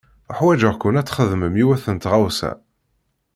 Uḥwaǧeɣ-ken 0.29 0.99
ad 0.99 1.07
txedmem 1.07 1.55
yiwet 1.59 1.85
n 1.89 1.97
tɣawsa. 1.97 2.51